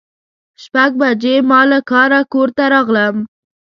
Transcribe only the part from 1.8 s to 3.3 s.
کاره کور ته راغلم.